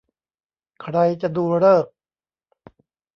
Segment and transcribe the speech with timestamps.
[0.81, 1.91] ใครจะดูฤกษ์